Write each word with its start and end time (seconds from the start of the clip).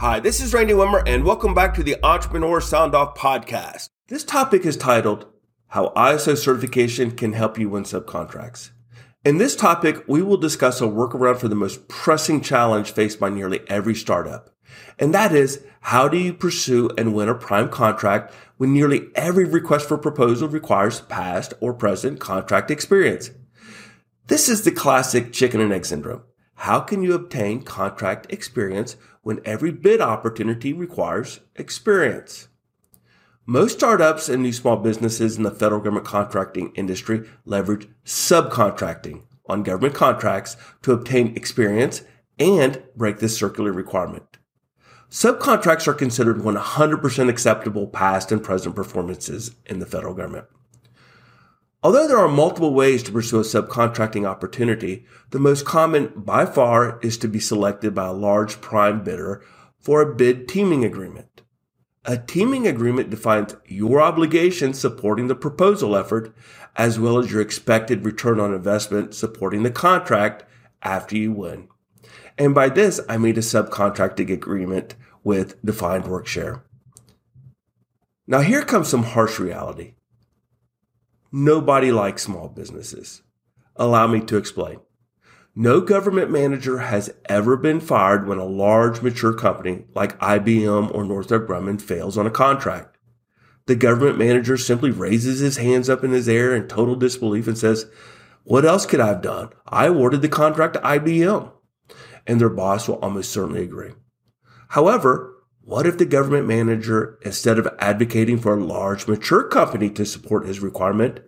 Hi, 0.00 0.18
this 0.18 0.40
is 0.40 0.54
Randy 0.54 0.72
Wimmer, 0.72 1.02
and 1.06 1.24
welcome 1.24 1.52
back 1.52 1.74
to 1.74 1.82
the 1.82 2.02
Entrepreneur 2.02 2.58
Sound 2.58 2.94
Off 2.94 3.14
podcast. 3.14 3.90
This 4.08 4.24
topic 4.24 4.64
is 4.64 4.78
titled 4.78 5.26
How 5.66 5.92
ISO 5.94 6.38
Certification 6.38 7.10
Can 7.10 7.34
Help 7.34 7.58
You 7.58 7.68
Win 7.68 7.82
Subcontracts. 7.82 8.70
In 9.26 9.36
this 9.36 9.54
topic, 9.54 10.02
we 10.08 10.22
will 10.22 10.38
discuss 10.38 10.80
a 10.80 10.84
workaround 10.84 11.36
for 11.36 11.48
the 11.48 11.54
most 11.54 11.86
pressing 11.86 12.40
challenge 12.40 12.92
faced 12.92 13.20
by 13.20 13.28
nearly 13.28 13.60
every 13.68 13.94
startup. 13.94 14.48
And 14.98 15.12
that 15.12 15.34
is, 15.34 15.62
how 15.82 16.08
do 16.08 16.16
you 16.16 16.32
pursue 16.32 16.88
and 16.96 17.12
win 17.12 17.28
a 17.28 17.34
prime 17.34 17.68
contract 17.68 18.32
when 18.56 18.72
nearly 18.72 19.08
every 19.14 19.44
request 19.44 19.86
for 19.86 19.98
proposal 19.98 20.48
requires 20.48 21.02
past 21.02 21.52
or 21.60 21.74
present 21.74 22.20
contract 22.20 22.70
experience? 22.70 23.32
This 24.28 24.48
is 24.48 24.62
the 24.62 24.72
classic 24.72 25.30
chicken 25.34 25.60
and 25.60 25.74
egg 25.74 25.84
syndrome. 25.84 26.22
How 26.54 26.80
can 26.80 27.02
you 27.02 27.14
obtain 27.14 27.62
contract 27.62 28.26
experience 28.30 28.96
when 29.22 29.40
every 29.44 29.70
bid 29.70 30.00
opportunity 30.00 30.72
requires 30.72 31.40
experience? 31.56 32.48
Most 33.46 33.78
startups 33.78 34.28
and 34.28 34.42
new 34.42 34.52
small 34.52 34.76
businesses 34.76 35.36
in 35.36 35.42
the 35.42 35.50
federal 35.50 35.80
government 35.80 36.06
contracting 36.06 36.72
industry 36.74 37.28
leverage 37.44 37.88
subcontracting 38.04 39.22
on 39.46 39.62
government 39.62 39.94
contracts 39.94 40.56
to 40.82 40.92
obtain 40.92 41.36
experience 41.36 42.02
and 42.38 42.82
break 42.96 43.18
this 43.18 43.36
circular 43.36 43.72
requirement. 43.72 44.38
Subcontracts 45.10 45.88
are 45.88 45.94
considered 45.94 46.36
100% 46.36 47.28
acceptable 47.28 47.88
past 47.88 48.30
and 48.30 48.44
present 48.44 48.76
performances 48.76 49.56
in 49.66 49.80
the 49.80 49.86
federal 49.86 50.14
government. 50.14 50.46
Although 51.82 52.08
there 52.08 52.18
are 52.18 52.28
multiple 52.28 52.74
ways 52.74 53.02
to 53.04 53.12
pursue 53.12 53.38
a 53.38 53.42
subcontracting 53.42 54.26
opportunity, 54.26 55.06
the 55.30 55.38
most 55.38 55.64
common 55.64 56.12
by 56.14 56.44
far 56.44 57.00
is 57.02 57.16
to 57.18 57.28
be 57.28 57.40
selected 57.40 57.94
by 57.94 58.06
a 58.06 58.12
large 58.12 58.60
prime 58.60 59.02
bidder 59.02 59.42
for 59.78 60.02
a 60.02 60.14
bid 60.14 60.46
teaming 60.46 60.84
agreement. 60.84 61.40
A 62.04 62.18
teaming 62.18 62.66
agreement 62.66 63.08
defines 63.08 63.56
your 63.64 64.00
obligations 64.02 64.78
supporting 64.78 65.28
the 65.28 65.34
proposal 65.34 65.96
effort 65.96 66.34
as 66.76 66.98
well 66.98 67.18
as 67.18 67.32
your 67.32 67.40
expected 67.40 68.04
return 68.04 68.40
on 68.40 68.54
investment 68.54 69.14
supporting 69.14 69.62
the 69.62 69.70
contract 69.70 70.44
after 70.82 71.16
you 71.16 71.32
win. 71.32 71.68
And 72.36 72.54
by 72.54 72.68
this, 72.68 73.00
I 73.08 73.16
mean 73.16 73.36
a 73.36 73.40
subcontracting 73.40 74.30
agreement 74.30 74.94
with 75.24 75.62
defined 75.64 76.06
work 76.06 76.26
share. 76.26 76.62
Now 78.26 78.40
here 78.40 78.62
comes 78.62 78.88
some 78.88 79.02
harsh 79.02 79.38
reality. 79.38 79.94
Nobody 81.32 81.92
likes 81.92 82.24
small 82.24 82.48
businesses. 82.48 83.22
Allow 83.76 84.08
me 84.08 84.20
to 84.22 84.36
explain. 84.36 84.80
No 85.54 85.80
government 85.80 86.30
manager 86.30 86.78
has 86.78 87.12
ever 87.26 87.56
been 87.56 87.80
fired 87.80 88.26
when 88.26 88.38
a 88.38 88.44
large 88.44 89.02
mature 89.02 89.32
company 89.32 89.84
like 89.94 90.18
IBM 90.18 90.94
or 90.94 91.04
Northrop 91.04 91.48
Grumman 91.48 91.80
fails 91.80 92.18
on 92.18 92.26
a 92.26 92.30
contract. 92.30 92.96
The 93.66 93.76
government 93.76 94.18
manager 94.18 94.56
simply 94.56 94.90
raises 94.90 95.38
his 95.38 95.56
hands 95.56 95.88
up 95.88 96.02
in 96.02 96.10
his 96.10 96.28
air 96.28 96.54
in 96.54 96.66
total 96.66 96.96
disbelief 96.96 97.46
and 97.46 97.58
says, 97.58 97.86
What 98.42 98.64
else 98.64 98.86
could 98.86 99.00
I 99.00 99.08
have 99.08 99.22
done? 99.22 99.50
I 99.68 99.86
awarded 99.86 100.22
the 100.22 100.28
contract 100.28 100.74
to 100.74 100.80
IBM. 100.80 101.52
And 102.26 102.40
their 102.40 102.48
boss 102.48 102.88
will 102.88 102.96
almost 102.96 103.30
certainly 103.30 103.62
agree. 103.62 103.92
However, 104.68 105.34
what 105.70 105.86
if 105.86 105.98
the 105.98 106.04
government 106.04 106.48
manager, 106.48 107.16
instead 107.22 107.56
of 107.56 107.68
advocating 107.78 108.38
for 108.38 108.58
a 108.58 108.64
large, 108.64 109.06
mature 109.06 109.44
company 109.44 109.88
to 109.90 110.04
support 110.04 110.44
his 110.44 110.58
requirement, 110.58 111.20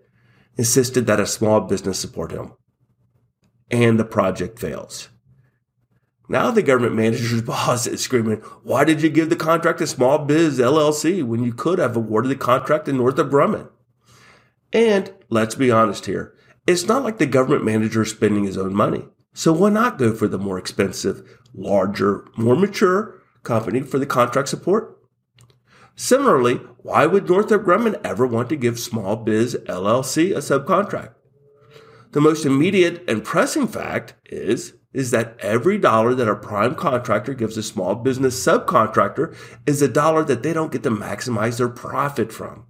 insisted 0.57 1.07
that 1.07 1.21
a 1.21 1.27
small 1.29 1.61
business 1.61 2.01
support 2.01 2.33
him? 2.33 2.53
And 3.71 4.01
the 4.01 4.05
project 4.05 4.59
fails. 4.59 5.11
Now 6.29 6.51
the 6.51 6.61
government 6.61 6.97
manager's 6.97 7.43
boss 7.43 7.87
is 7.87 8.01
screaming, 8.01 8.39
why 8.65 8.83
did 8.83 9.01
you 9.01 9.11
give 9.11 9.31
the 9.31 9.37
contract 9.37 9.79
to 9.79 9.87
Small 9.87 10.19
Biz 10.19 10.59
LLC 10.59 11.23
when 11.23 11.45
you 11.45 11.55
could 11.55 11.79
have 11.79 11.95
awarded 11.95 12.33
the 12.33 12.37
contract 12.37 12.87
to 12.87 12.93
Northrop 12.93 13.31
Grumman? 13.31 13.71
And 14.73 15.15
let's 15.31 15.55
be 15.55 15.71
honest 15.71 16.07
here. 16.07 16.35
It's 16.67 16.89
not 16.89 17.05
like 17.05 17.19
the 17.19 17.27
government 17.27 17.65
manager 17.65 18.03
is 18.03 18.11
spending 18.11 18.43
his 18.43 18.59
own 18.59 18.75
money. 18.75 19.05
So 19.35 19.53
why 19.53 19.71
not 19.71 19.99
go 19.99 20.13
for 20.13 20.27
the 20.27 20.37
more 20.37 20.59
expensive, 20.59 21.23
larger, 21.55 22.27
more 22.37 22.57
mature, 22.57 23.22
company 23.43 23.81
for 23.81 23.99
the 23.99 24.07
contract 24.07 24.49
support. 24.49 24.99
Similarly, 25.95 26.55
why 26.79 27.07
would 27.07 27.29
Northrop 27.29 27.65
Grumman 27.65 28.01
ever 28.05 28.27
want 28.27 28.49
to 28.49 28.57
give 28.57 28.79
Small 28.79 29.17
Biz 29.17 29.57
LLC 29.67 30.33
a 30.33 30.39
subcontract? 30.39 31.15
The 32.13 32.21
most 32.21 32.45
immediate 32.45 33.09
and 33.09 33.25
pressing 33.25 33.67
fact 33.67 34.15
is, 34.27 34.75
is 34.93 35.11
that 35.11 35.37
every 35.41 35.79
dollar 35.79 36.15
that 36.15 36.29
a 36.29 36.37
prime 36.37 36.75
contractor 36.75 37.35
gives 37.35 37.57
a 37.57 37.63
small 37.63 37.95
business 37.95 38.45
subcontractor 38.45 39.35
is 39.67 39.81
a 39.81 39.89
dollar 39.89 40.23
that 40.25 40.43
they 40.43 40.53
don't 40.53 40.73
get 40.73 40.83
to 40.83 40.91
maximize 40.91 41.57
their 41.59 41.69
profit 41.69 42.31
from. 42.33 42.67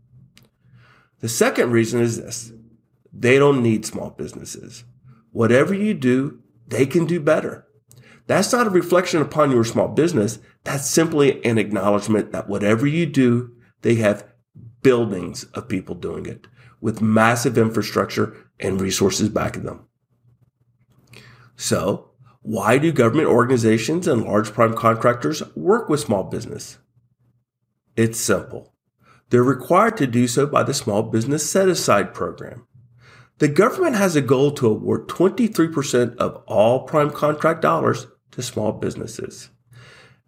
The 1.21 1.29
second 1.29 1.73
reason 1.73 2.01
is 2.01 2.21
this. 2.21 2.53
They 3.13 3.39
don't 3.39 3.63
need 3.63 3.85
small 3.85 4.11
businesses. 4.11 4.85
Whatever 5.33 5.75
you 5.75 5.95
do, 5.95 6.41
they 6.67 6.87
can 6.87 7.07
do 7.07 7.21
better. 7.21 7.67
That's 8.27 8.53
not 8.53 8.67
a 8.67 8.71
reflection 8.71 9.21
upon 9.21 9.51
your 9.51 9.65
small 9.65 9.89
business. 9.89 10.39
That's 10.65 10.89
simply 10.89 11.45
an 11.45 11.59
acknowledgement 11.59 12.33
that 12.33 12.49
whatever 12.49 12.87
you 12.87 13.07
do, 13.07 13.53
they 13.83 13.97
have 13.97 14.27
buildings 14.83 15.45
of 15.55 15.69
people 15.69 15.95
doing 15.95 16.27
it 16.27 16.47
with 16.81 17.01
massive 17.01 17.57
infrastructure 17.59 18.37
and 18.61 18.81
resources 18.81 19.29
backing 19.29 19.65
them. 19.65 19.87
So, 21.57 22.11
why 22.43 22.79
do 22.79 22.93
government 22.93 23.29
organizations 23.29 24.09
and 24.09 24.25
large 24.25 24.53
prime 24.53 24.75
contractors 24.75 25.43
work 25.55 25.89
with 25.89 26.01
small 26.01 26.25
business? 26.25 26.79
It's 27.97 28.19
simple. 28.19 28.75
They're 29.31 29.43
required 29.43 29.97
to 29.99 30.07
do 30.07 30.27
so 30.27 30.47
by 30.47 30.63
the 30.63 30.75
Small 30.75 31.05
Business 31.05 31.49
Set 31.49 31.69
Aside 31.69 32.13
Program. 32.13 32.67
The 33.39 33.49
government 33.49 33.97
has 33.97 34.15
a 34.15 34.21
goal 34.21 34.51
to 34.53 34.69
award 34.69 35.09
23% 35.09 36.17
of 36.17 36.43
all 36.47 36.85
prime 36.85 37.11
contract 37.11 37.63
dollars 37.63 38.07
to 38.33 38.43
small 38.43 38.73
businesses. 38.73 39.51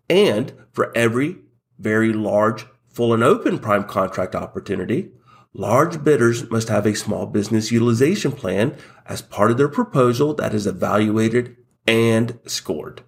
And 0.09 0.53
for 0.73 0.97
every 0.97 1.39
very 1.79 2.13
large, 2.13 2.67
full 2.89 3.13
and 3.13 3.25
open 3.25 3.59
prime 3.59 3.85
contract 3.85 4.35
opportunity, 4.35 5.11
large 5.53 6.05
bidders 6.05 6.49
must 6.51 6.69
have 6.69 6.87
a 6.87 6.95
small 6.95 7.27
business 7.27 7.73
utilization 7.73 8.33
plan 8.33 8.77
as 9.07 9.23
part 9.23 9.51
of 9.51 9.57
their 9.57 9.69
proposal 9.69 10.35
that 10.35 10.55
is 10.55 10.67
evaluated 10.67 11.57
and 11.87 12.39
scored. 12.47 13.03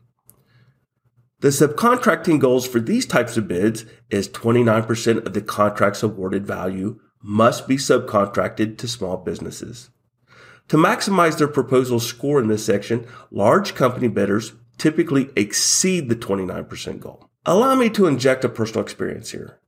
The 1.41 1.49
subcontracting 1.49 2.41
goals 2.41 2.67
for 2.67 2.81
these 2.81 3.07
types 3.07 3.37
of 3.37 3.47
bids 3.47 3.85
is 4.11 4.29
29% 4.29 5.27
of 5.27 5.35
the 5.35 5.43
contract's 5.43 6.03
awarded 6.03 6.47
value 6.47 6.99
must 7.23 7.69
be 7.69 7.77
subcontracted 7.77 8.79
to 8.79 8.89
small 8.89 9.19
businesses. 9.19 9.91
To 10.69 10.77
maximize 10.77 11.39
their 11.39 11.49
proposal 11.49 12.01
score 12.01 12.41
in 12.41 12.49
this 12.49 12.65
section, 12.65 13.07
large 13.31 13.75
company 13.75 14.09
bidders 14.09 14.55
typically 14.79 15.31
exceed 15.37 16.09
the 16.09 16.17
29% 16.17 17.01
goal. 17.01 17.31
Allow 17.45 17.75
me 17.77 17.91
to 17.91 18.07
inject 18.07 18.45
a 18.45 18.49
personal 18.49 18.83
experience 18.83 19.31
here. 19.31 19.59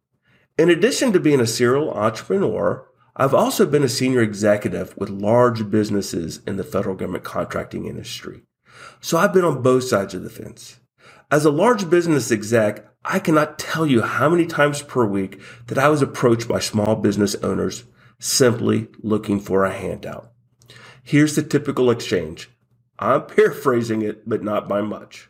In 0.59 0.71
addition 0.71 1.13
to 1.13 1.21
being 1.21 1.41
a 1.41 1.47
serial 1.47 1.93
entrepreneur, 1.93 2.87
I've 3.15 3.35
also 3.35 3.67
been 3.67 3.83
a 3.83 3.89
senior 3.89 4.21
executive 4.21 4.97
with 4.97 5.11
large 5.11 5.71
businesses 5.71 6.41
in 6.47 6.57
the 6.57 6.65
federal 6.65 6.95
government 6.95 7.25
contracting 7.25 7.87
industry. 7.87 8.43
So 9.01 9.19
I've 9.19 9.33
been 9.33 9.45
on 9.45 9.63
both 9.63 9.85
sides 9.85 10.15
of 10.15 10.23
the 10.23 10.31
fence. 10.31 10.79
As 11.31 11.45
a 11.45 11.51
large 11.51 11.91
business 11.91 12.31
exec, 12.33 12.87
I 13.05 13.19
cannot 13.19 13.59
tell 13.59 13.87
you 13.87 14.03
how 14.03 14.29
many 14.29 14.47
times 14.47 14.83
per 14.83 15.05
week 15.05 15.41
that 15.67 15.79
I 15.79 15.89
was 15.89 16.03
approached 16.03 16.49
by 16.49 16.59
small 16.59 16.97
business 16.97 17.35
owners 17.37 17.85
simply 18.19 18.89
looking 19.01 19.41
for 19.41 19.65
a 19.65 19.73
handout. 19.73 20.33
Here's 21.03 21.37
the 21.37 21.43
typical 21.43 21.91
exchange. 21.91 22.51
I'm 22.99 23.27
paraphrasing 23.27 24.03
it, 24.03 24.29
but 24.29 24.43
not 24.43 24.69
by 24.69 24.81
much. 24.81 25.29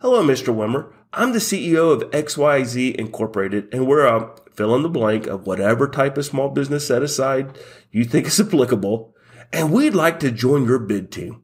Hello, 0.00 0.22
Mr. 0.22 0.54
Wimmer. 0.54 0.92
I'm 1.12 1.32
the 1.32 1.38
CEO 1.38 1.92
of 1.92 2.10
XYZ 2.10 2.94
Incorporated, 2.96 3.72
and 3.72 3.86
we're 3.86 4.06
a 4.06 4.34
fill 4.54 4.74
in 4.74 4.82
the 4.82 4.88
blank 4.88 5.26
of 5.26 5.46
whatever 5.46 5.88
type 5.88 6.18
of 6.18 6.26
small 6.26 6.50
business 6.50 6.86
set 6.86 7.02
aside 7.02 7.58
you 7.90 8.04
think 8.04 8.26
is 8.26 8.38
applicable, 8.38 9.14
and 9.52 9.72
we'd 9.72 9.94
like 9.94 10.20
to 10.20 10.30
join 10.30 10.66
your 10.66 10.78
bid 10.78 11.10
team. 11.10 11.42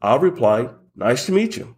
I'll 0.00 0.18
reply, 0.18 0.70
Nice 0.98 1.26
to 1.26 1.32
meet 1.32 1.56
you. 1.56 1.76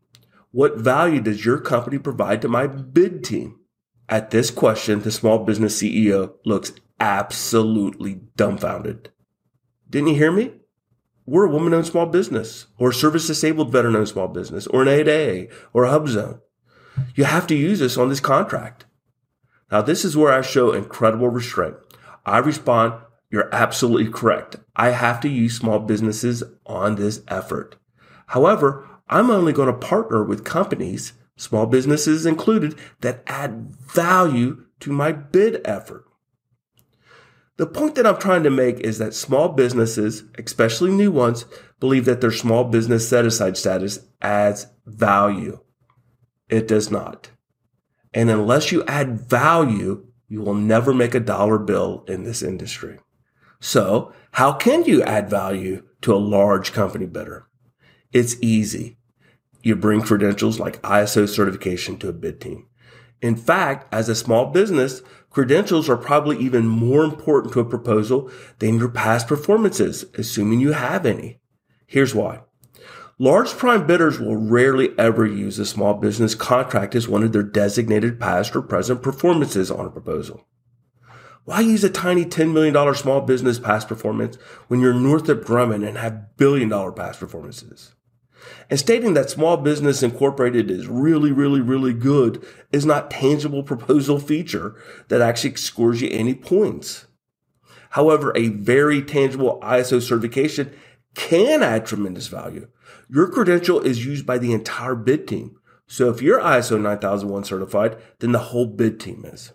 What 0.50 0.78
value 0.78 1.20
does 1.20 1.44
your 1.44 1.60
company 1.60 1.99
provide 1.99 2.40
to 2.40 2.49
my 2.49 2.66
bid 2.66 3.22
team? 3.22 3.60
At 4.08 4.31
this 4.31 4.50
question, 4.50 5.02
the 5.02 5.10
small 5.10 5.44
business 5.44 5.81
CEO 5.81 6.32
looks 6.46 6.72
absolutely 6.99 8.22
dumbfounded. 8.37 9.10
Didn't 9.90 10.08
you 10.08 10.14
hear 10.14 10.32
me? 10.32 10.52
We're 11.30 11.46
a 11.46 11.50
woman 11.50 11.72
owned 11.72 11.86
small 11.86 12.06
business 12.06 12.66
or 12.76 12.90
a 12.90 12.94
service 12.94 13.28
disabled 13.28 13.70
veteran 13.70 13.94
owned 13.94 14.08
small 14.08 14.28
business 14.28 14.66
or 14.66 14.82
an 14.82 14.88
8A 14.88 15.50
or 15.72 15.84
a 15.84 15.90
hub 15.90 16.08
zone. 16.08 16.40
You 17.14 17.24
have 17.24 17.46
to 17.46 17.54
use 17.54 17.80
us 17.80 17.96
on 17.96 18.08
this 18.08 18.20
contract. 18.20 18.84
Now, 19.70 19.80
this 19.80 20.04
is 20.04 20.16
where 20.16 20.32
I 20.32 20.42
show 20.42 20.72
incredible 20.72 21.28
restraint. 21.28 21.76
I 22.26 22.38
respond, 22.38 22.94
you're 23.30 23.48
absolutely 23.54 24.10
correct. 24.10 24.56
I 24.74 24.90
have 24.90 25.20
to 25.20 25.28
use 25.28 25.56
small 25.56 25.78
businesses 25.78 26.42
on 26.66 26.96
this 26.96 27.22
effort. 27.28 27.76
However, 28.26 28.88
I'm 29.08 29.30
only 29.30 29.52
going 29.52 29.72
to 29.72 29.86
partner 29.86 30.24
with 30.24 30.44
companies 30.44 31.12
small 31.40 31.66
businesses 31.66 32.26
included, 32.26 32.78
that 33.00 33.22
add 33.26 33.74
value 33.74 34.64
to 34.80 34.92
my 34.92 35.10
bid 35.10 35.60
effort. 35.64 36.04
The 37.60 37.66
point 37.66 37.94
that 37.96 38.06
I'm 38.06 38.16
trying 38.16 38.42
to 38.44 38.50
make 38.50 38.80
is 38.80 38.96
that 39.00 39.12
small 39.12 39.50
businesses, 39.50 40.24
especially 40.38 40.92
new 40.92 41.12
ones, 41.12 41.44
believe 41.78 42.06
that 42.06 42.22
their 42.22 42.32
small 42.32 42.64
business 42.64 43.06
set 43.06 43.26
aside 43.26 43.58
status 43.58 43.98
adds 44.22 44.66
value. 44.86 45.60
It 46.48 46.66
does 46.66 46.90
not. 46.90 47.28
And 48.14 48.30
unless 48.30 48.72
you 48.72 48.82
add 48.86 49.28
value, 49.28 50.06
you 50.26 50.40
will 50.40 50.54
never 50.54 50.94
make 50.94 51.14
a 51.14 51.20
dollar 51.20 51.58
bill 51.58 52.02
in 52.08 52.24
this 52.24 52.42
industry. 52.42 52.98
So 53.60 54.14
how 54.32 54.54
can 54.54 54.84
you 54.84 55.02
add 55.02 55.28
value 55.28 55.82
to 56.00 56.14
a 56.14 56.16
large 56.16 56.72
company 56.72 57.04
better? 57.04 57.46
It's 58.10 58.36
easy. 58.40 58.96
You 59.62 59.76
bring 59.76 60.00
credentials 60.00 60.58
like 60.58 60.80
ISO 60.80 61.28
certification 61.28 61.98
to 61.98 62.08
a 62.08 62.14
bid 62.14 62.40
team. 62.40 62.68
In 63.20 63.36
fact, 63.36 63.92
as 63.92 64.08
a 64.08 64.14
small 64.14 64.46
business, 64.46 65.02
credentials 65.30 65.88
are 65.88 65.96
probably 65.96 66.38
even 66.38 66.66
more 66.68 67.04
important 67.04 67.54
to 67.54 67.60
a 67.60 67.64
proposal 67.64 68.30
than 68.58 68.78
your 68.78 68.88
past 68.88 69.26
performances, 69.26 70.04
assuming 70.14 70.60
you 70.60 70.72
have 70.72 71.06
any. 71.06 71.40
Here's 71.86 72.14
why. 72.14 72.40
Large 73.18 73.50
prime 73.50 73.86
bidders 73.86 74.18
will 74.18 74.36
rarely 74.36 74.98
ever 74.98 75.26
use 75.26 75.58
a 75.58 75.66
small 75.66 75.94
business 75.94 76.34
contract 76.34 76.94
as 76.94 77.06
one 77.06 77.22
of 77.22 77.32
their 77.32 77.42
designated 77.42 78.18
past 78.18 78.56
or 78.56 78.62
present 78.62 79.02
performances 79.02 79.70
on 79.70 79.84
a 79.84 79.90
proposal. 79.90 80.46
Why 81.44 81.60
use 81.60 81.84
a 81.84 81.90
tiny 81.90 82.24
$10 82.24 82.52
million 82.52 82.94
small 82.94 83.20
business 83.20 83.58
past 83.58 83.88
performance 83.88 84.36
when 84.68 84.80
you're 84.80 84.94
Northrop 84.94 85.44
Grumman 85.44 85.86
and 85.86 85.98
have 85.98 86.36
billion 86.36 86.68
dollar 86.68 86.92
past 86.92 87.20
performances? 87.20 87.94
And 88.69 88.78
stating 88.78 89.14
that 89.14 89.31
small 89.31 89.56
business 89.56 90.02
incorporated 90.02 90.70
is 90.70 90.87
really, 90.87 91.32
really, 91.32 91.60
really 91.60 91.92
good 91.92 92.44
is 92.72 92.87
not 92.87 93.10
tangible 93.10 93.62
proposal 93.64 94.19
feature 94.19 94.76
that 95.08 95.20
actually 95.20 95.56
scores 95.56 96.00
you 96.00 96.08
any 96.10 96.34
points. 96.34 97.06
However, 97.90 98.32
a 98.37 98.48
very 98.48 99.02
tangible 99.02 99.58
ISO 99.62 100.00
certification 100.00 100.72
can 101.14 101.62
add 101.62 101.87
tremendous 101.87 102.28
value. 102.28 102.69
Your 103.08 103.28
credential 103.28 103.81
is 103.81 104.04
used 104.06 104.25
by 104.25 104.38
the 104.38 104.52
entire 104.52 104.94
bid 104.94 105.26
team. 105.26 105.56
So 105.88 106.08
if 106.08 106.22
you're 106.22 106.40
ISO 106.40 106.81
9001 106.81 107.44
certified, 107.44 107.96
then 108.20 108.31
the 108.31 108.38
whole 108.38 108.66
bid 108.66 109.00
team 109.00 109.25
is. 109.25 109.52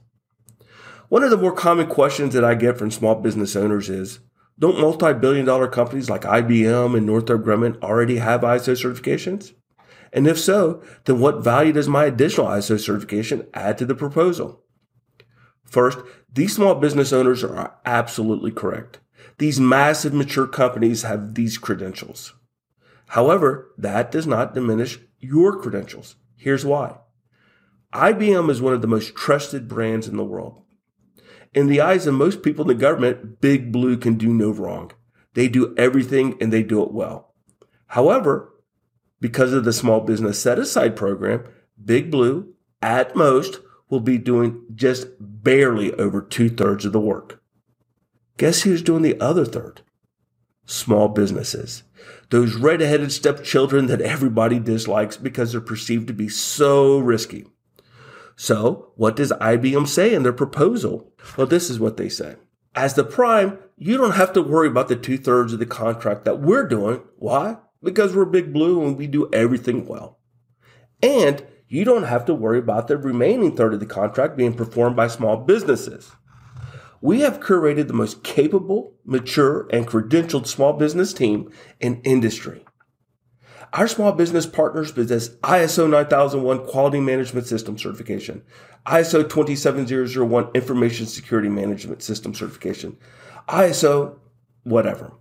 One 1.08 1.24
of 1.24 1.30
the 1.30 1.38
more 1.38 1.54
common 1.54 1.88
questions 1.88 2.34
that 2.34 2.44
I 2.44 2.56
get 2.56 2.78
from 2.78 2.92
small 2.92 3.16
business 3.16 3.56
owners 3.56 3.90
is, 3.90 4.20
don't 4.58 4.80
multi-billion 4.80 5.46
dollar 5.46 5.68
companies 5.68 6.10
like 6.10 6.22
IBM 6.22 6.96
and 6.96 7.06
Northrop 7.06 7.44
Grumman 7.44 7.82
already 7.82 8.18
have 8.18 8.42
ISO 8.42 8.74
certifications? 8.74 9.54
And 10.14 10.28
if 10.28 10.40
so, 10.40 10.82
then 11.04 11.20
what 11.20 11.44
value 11.44 11.74
does 11.74 11.90
my 11.90 12.06
additional 12.06 12.48
ISO 12.48 12.80
certification 12.80 13.48
add 13.54 13.78
to 13.80 13.86
the 13.86 13.96
proposal? 13.96 14.64
First, 15.66 16.00
these 16.32 16.56
small 16.56 16.76
business 16.76 17.12
owners 17.12 17.44
are 17.44 17.76
absolutely 17.86 18.52
correct. 18.52 19.00
These 19.40 19.60
massive 19.60 20.14
mature 20.14 20.48
companies 20.48 21.04
have 21.04 21.34
these 21.34 21.58
credentials. 21.58 22.34
However, 23.08 23.74
that 23.78 24.12
does 24.12 24.26
not 24.26 24.54
diminish 24.54 25.00
your 25.20 25.60
credentials. 25.60 26.16
Here's 26.38 26.66
why. 26.66 26.98
IBM 27.94 28.50
is 28.50 28.62
one 28.62 28.74
of 28.74 28.82
the 28.82 28.88
most 28.88 29.16
trusted 29.16 29.68
brands 29.68 30.08
in 30.08 30.18
the 30.18 30.24
world. 30.24 30.62
In 31.56 31.68
the 31.68 31.80
eyes 31.80 32.06
of 32.06 32.14
most 32.14 32.44
people 32.44 32.64
in 32.64 32.68
the 32.68 32.82
government, 32.82 33.40
Big 33.40 33.72
Blue 33.72 33.96
can 33.96 34.16
do 34.16 34.28
no 34.28 34.52
wrong. 34.52 34.92
They 35.36 35.48
do 35.48 35.74
everything 35.78 36.38
and 36.42 36.52
they 36.52 36.64
do 36.64 36.84
it 36.84 36.92
well. 36.92 37.34
However, 37.88 38.54
because 39.22 39.54
of 39.54 39.64
the 39.64 39.72
small 39.72 40.02
business 40.02 40.38
set 40.38 40.60
aside 40.60 40.98
program, 40.98 41.46
Big 41.84 42.12
Blue, 42.12 42.54
at 42.82 43.16
most, 43.16 43.62
will 43.90 44.02
be 44.02 44.18
doing 44.18 44.66
just 44.76 45.08
barely 45.20 45.94
over 45.94 46.22
two 46.22 46.50
thirds 46.50 46.84
of 46.84 46.92
the 46.92 47.00
work. 47.00 47.42
Guess 48.38 48.64
who's 48.64 48.82
doing 48.82 49.02
the 49.02 49.20
other 49.22 49.46
third? 49.46 49.82
Small 50.66 51.08
businesses. 51.08 51.84
Those 52.32 52.56
red-headed 52.56 53.14
stepchildren 53.14 53.88
that 53.88 54.02
everybody 54.02 54.60
dislikes 54.60 55.16
because 55.16 55.54
they're 55.54 55.62
perceived 55.62 56.08
to 56.08 56.14
be 56.14 56.28
so 56.28 56.98
risky. 56.98 57.46
So, 58.36 58.92
what 58.96 59.16
does 59.16 59.32
IBM 59.32 59.88
say 59.88 60.14
in 60.14 60.24
their 60.24 60.34
proposal? 60.34 61.14
Well, 61.38 61.48
this 61.48 61.70
is 61.70 61.80
what 61.80 61.98
they 61.98 62.10
say. 62.10 62.36
As 62.76 62.94
the 62.94 63.06
prime, 63.06 63.58
you 63.78 63.98
don't 63.98 64.16
have 64.16 64.34
to 64.34 64.42
worry 64.42 64.68
about 64.68 64.90
the 64.90 64.96
two 64.96 65.18
thirds 65.18 65.54
of 65.54 65.60
the 65.60 65.66
contract 65.66 66.26
that 66.26 66.42
we're 66.42 66.68
doing. 66.68 67.02
Why? 67.18 67.58
Because 67.82 68.14
we're 68.14 68.26
big 68.26 68.52
blue 68.52 68.86
and 68.86 68.98
we 68.98 69.08
do 69.08 69.30
everything 69.32 69.86
well. 69.86 70.20
And 71.02 71.46
you 71.68 71.86
don't 71.86 72.04
have 72.04 72.26
to 72.26 72.34
worry 72.34 72.60
about 72.60 72.88
the 72.88 72.98
remaining 72.98 73.56
third 73.56 73.74
of 73.74 73.80
the 73.80 73.86
contract 73.86 74.38
being 74.38 74.54
performed 74.54 74.96
by 74.96 75.08
small 75.08 75.38
businesses. 75.38 76.12
We 77.02 77.22
have 77.22 77.40
curated 77.40 77.88
the 77.88 77.94
most 77.94 78.24
capable, 78.24 78.96
mature, 79.06 79.68
and 79.72 79.88
credentialed 79.88 80.48
small 80.48 80.74
business 80.74 81.14
team 81.14 81.52
in 81.80 82.02
industry. 82.02 82.66
Our 83.76 83.90
small 83.90 84.14
business 84.14 84.46
partners 84.46 84.94
possess 84.94 85.28
ISO 85.44 85.90
9001 85.90 86.66
Quality 86.66 87.02
Management 87.02 87.46
System 87.46 87.78
certification, 87.78 88.42
ISO 88.88 89.28
27001 89.28 90.50
Information 90.54 91.06
Security 91.06 91.50
Management 91.50 92.02
System 92.02 92.34
certification, 92.34 92.96
ISO 93.50 94.18
whatever, 94.64 95.12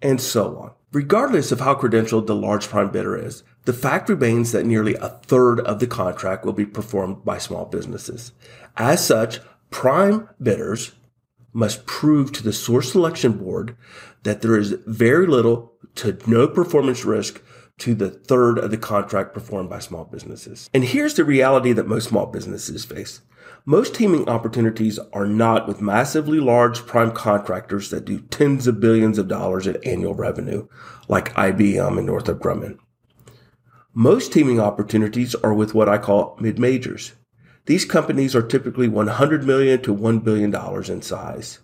and 0.00 0.20
so 0.20 0.56
on. 0.56 0.70
Regardless 0.92 1.50
of 1.50 1.58
how 1.58 1.74
credentialed 1.74 2.28
the 2.28 2.34
large 2.36 2.68
prime 2.68 2.92
bidder 2.92 3.16
is, 3.16 3.42
the 3.64 3.72
fact 3.72 4.08
remains 4.08 4.52
that 4.52 4.64
nearly 4.64 4.94
a 4.94 5.08
third 5.08 5.58
of 5.58 5.80
the 5.80 5.88
contract 5.88 6.44
will 6.44 6.52
be 6.52 6.66
performed 6.66 7.24
by 7.24 7.38
small 7.38 7.64
businesses. 7.64 8.30
As 8.76 9.04
such, 9.04 9.40
prime 9.70 10.28
bidders 10.40 10.92
must 11.52 11.86
prove 11.86 12.30
to 12.32 12.44
the 12.44 12.52
source 12.52 12.92
selection 12.92 13.32
board 13.32 13.76
that 14.22 14.42
there 14.42 14.56
is 14.56 14.76
very 14.86 15.26
little 15.26 15.72
to 15.96 16.16
no 16.28 16.46
performance 16.46 17.04
risk 17.04 17.42
to 17.80 17.94
the 17.94 18.10
third 18.10 18.58
of 18.58 18.70
the 18.70 18.78
contract 18.78 19.34
performed 19.34 19.68
by 19.68 19.78
small 19.78 20.04
businesses. 20.04 20.70
And 20.72 20.84
here's 20.84 21.14
the 21.14 21.24
reality 21.24 21.72
that 21.72 21.88
most 21.88 22.08
small 22.08 22.26
businesses 22.26 22.84
face. 22.84 23.20
Most 23.66 23.94
teaming 23.94 24.28
opportunities 24.28 24.98
are 25.12 25.26
not 25.26 25.68
with 25.68 25.82
massively 25.82 26.40
large 26.40 26.86
prime 26.86 27.12
contractors 27.12 27.90
that 27.90 28.04
do 28.04 28.20
tens 28.20 28.66
of 28.66 28.80
billions 28.80 29.18
of 29.18 29.28
dollars 29.28 29.66
in 29.66 29.76
annual 29.84 30.14
revenue, 30.14 30.66
like 31.08 31.34
IBM 31.34 31.98
and 31.98 32.06
Northrop 32.06 32.38
Grumman. 32.38 32.78
Most 33.92 34.32
teaming 34.32 34.60
opportunities 34.60 35.34
are 35.36 35.52
with 35.52 35.74
what 35.74 35.88
I 35.88 35.98
call 35.98 36.36
mid-majors. 36.40 37.12
These 37.66 37.84
companies 37.84 38.34
are 38.34 38.42
typically 38.42 38.88
100 38.88 39.44
million 39.44 39.82
to 39.82 39.94
$1 39.94 40.24
billion 40.24 40.54
in 40.90 41.02
size. 41.02 41.58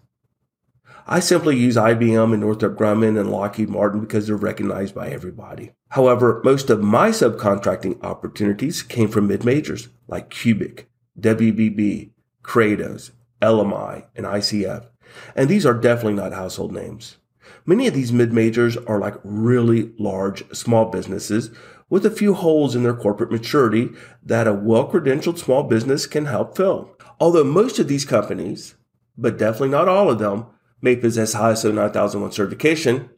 I 1.07 1.21
simply 1.21 1.57
use 1.57 1.77
IBM 1.77 2.33
and 2.33 2.41
Northrop 2.41 2.77
Grumman 2.77 3.19
and 3.19 3.31
Lockheed 3.31 3.69
Martin 3.69 4.01
because 4.01 4.27
they're 4.27 4.37
recognized 4.37 4.95
by 4.95 5.09
everybody. 5.09 5.73
However, 5.91 6.41
most 6.45 6.69
of 6.69 6.83
my 6.83 7.11
subcontracting 7.11 8.03
opportunities 8.03 8.83
came 8.83 9.09
from 9.09 9.29
mid-majors 9.29 9.89
like 10.09 10.31
Cubic, 10.31 10.89
WBB, 11.21 12.11
Kratos, 12.43 13.13
LMI, 13.41 14.07
and 14.17 14.27
ICF. 14.27 14.87
And 15.35 15.49
these 15.49 15.65
are 15.65 15.75
definitely 15.75 16.15
not 16.15 16.33
household 16.33 16.73
names. 16.73 17.19
Many 17.65 17.87
of 17.87 17.95
these 17.95 18.13
mid-majors 18.13 18.77
are 18.77 18.99
like 18.99 19.15
really 19.23 19.93
large 19.99 20.49
small 20.53 20.87
businesses 20.87 21.51
with 21.89 22.05
a 22.05 22.11
few 22.11 22.35
holes 22.35 22.75
in 22.75 22.83
their 22.83 22.95
corporate 22.95 23.31
maturity 23.31 23.91
that 24.25 24.49
a 24.49 24.53
well-credentialed 24.53 25.39
small 25.39 25.63
business 25.63 26.07
can 26.07 26.27
help 26.27 26.57
fill. 26.57 26.97
Although 27.21 27.45
most 27.45 27.79
of 27.79 27.87
these 27.87 28.05
companies, 28.05 28.75
but 29.17 29.39
definitely 29.39 29.69
not 29.69 29.89
all 29.89 30.11
of 30.11 30.19
them, 30.19 30.47
may 30.87 30.95
possess 30.95 31.35
ISO 31.35 31.75
9001 31.75 32.31
certification. 32.31 33.11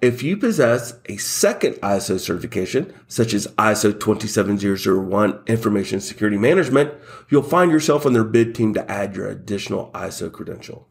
If 0.00 0.22
you 0.22 0.36
possess 0.36 0.94
a 1.06 1.16
second 1.16 1.74
ISO 1.74 2.20
certification, 2.20 2.94
such 3.08 3.34
as 3.34 3.48
ISO 3.58 3.98
27001 3.98 5.40
Information 5.48 6.00
Security 6.00 6.38
Management, 6.38 6.94
you'll 7.28 7.42
find 7.42 7.72
yourself 7.72 8.06
on 8.06 8.12
their 8.12 8.22
bid 8.22 8.54
team 8.54 8.72
to 8.74 8.88
add 8.88 9.16
your 9.16 9.26
additional 9.26 9.90
ISO 9.94 10.30
credential. 10.30 10.86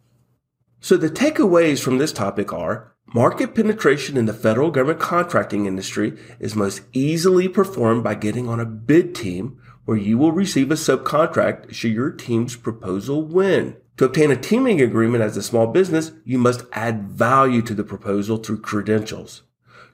So 0.81 0.97
the 0.97 1.09
takeaways 1.09 1.81
from 1.81 1.97
this 1.97 2.11
topic 2.11 2.51
are 2.51 2.93
market 3.13 3.55
penetration 3.55 4.17
in 4.17 4.25
the 4.25 4.33
federal 4.33 4.69
government 4.69 4.99
contracting 4.99 5.65
industry 5.65 6.19
is 6.41 6.57
most 6.57 6.81
easily 6.91 7.47
performed 7.47 8.03
by 8.03 8.15
getting 8.15 8.49
on 8.49 8.59
a 8.59 8.65
bid 8.65 9.15
team 9.15 9.61
where 9.87 9.95
you 9.95 10.17
will 10.17 10.33
receive 10.33 10.69
a 10.69 10.73
subcontract 10.73 11.73
should 11.73 11.93
your 11.93 12.11
team's 12.11 12.57
proposal 12.57 13.23
win. 13.23 13.77
To 13.95 14.03
obtain 14.03 14.31
a 14.31 14.35
teaming 14.35 14.81
agreement 14.81 15.23
as 15.23 15.37
a 15.37 15.41
small 15.41 15.67
business, 15.67 16.11
you 16.25 16.37
must 16.37 16.65
add 16.73 17.03
value 17.03 17.61
to 17.61 17.73
the 17.73 17.85
proposal 17.85 18.35
through 18.35 18.59
credentials. 18.59 19.43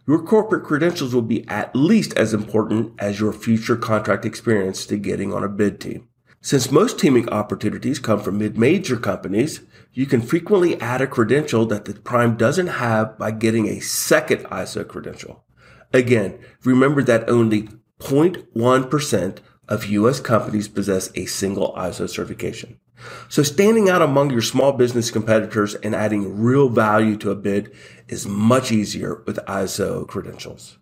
Your 0.08 0.24
corporate 0.24 0.64
credentials 0.64 1.14
will 1.14 1.22
be 1.22 1.48
at 1.48 1.76
least 1.76 2.18
as 2.18 2.34
important 2.34 2.94
as 2.98 3.20
your 3.20 3.32
future 3.32 3.76
contract 3.76 4.26
experience 4.26 4.88
to 4.88 4.98
getting 4.98 5.32
on 5.32 5.44
a 5.44 5.48
bid 5.48 5.80
team. 5.80 6.08
Since 6.42 6.72
most 6.72 6.98
teaming 6.98 7.30
opportunities 7.30 8.00
come 8.00 8.20
from 8.20 8.40
mid-major 8.40 8.98
companies, 8.98 9.62
you 9.94 10.08
can 10.08 10.24
frequently 10.24 10.82
add 10.82 11.02
a 11.02 11.08
credential 11.08 11.68
that 11.68 11.86
the 11.86 11.94
prime 11.94 12.36
doesn't 12.36 12.68
have 12.68 13.20
by 13.20 13.30
getting 13.30 13.68
a 13.68 13.80
second 13.80 14.46
ISO 14.46 14.88
credential. 14.88 15.44
Again, 15.94 16.40
remember 16.64 17.04
that 17.04 17.30
only 17.30 17.70
0.1% 18.00 19.38
of 19.68 19.86
U.S. 19.86 20.20
companies 20.20 20.68
possess 20.68 21.10
a 21.16 21.26
single 21.26 21.74
ISO 21.74 22.10
certification. 22.10 22.80
So 23.30 23.44
standing 23.44 23.90
out 23.90 24.02
among 24.02 24.32
your 24.32 24.42
small 24.42 24.74
business 24.74 25.12
competitors 25.12 25.76
and 25.76 25.96
adding 25.96 26.42
real 26.42 26.70
value 26.70 27.18
to 27.18 27.32
a 27.32 27.36
bid 27.36 27.74
is 28.08 28.28
much 28.28 28.72
easier 28.72 29.24
with 29.26 29.38
ISO 29.48 30.08
credentials. 30.08 30.78